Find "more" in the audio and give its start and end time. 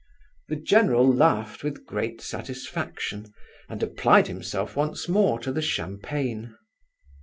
5.07-5.37